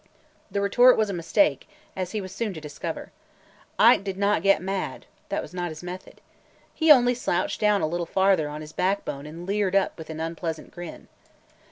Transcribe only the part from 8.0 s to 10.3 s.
farther on his backbone and leered up with an